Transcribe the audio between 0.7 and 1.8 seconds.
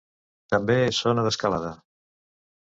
és zona d'escalada.